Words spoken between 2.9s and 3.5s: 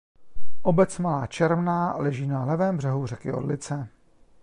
řeky